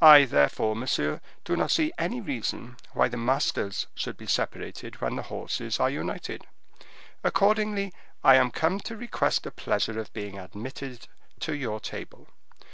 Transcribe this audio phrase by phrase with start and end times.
[0.00, 5.14] I therefore, monsieur, do not see any reason why the masters should be separated when
[5.14, 6.44] the horses are united.
[7.22, 7.92] Accordingly,
[8.24, 11.06] I am come to request the pleasure of being admitted
[11.38, 12.26] to your table.